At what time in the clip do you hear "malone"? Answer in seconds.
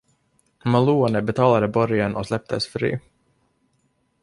0.65-1.21